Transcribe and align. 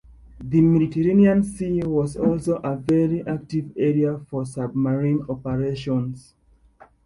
The 0.43 0.61
Mediterranean 0.61 1.43
Sea 1.43 1.83
was 1.83 2.17
also 2.17 2.55
a 2.55 2.75
very 2.75 3.21
active 3.27 3.71
area 3.77 4.17
for 4.17 4.47
submarine 4.47 5.23
operations. 5.29 6.33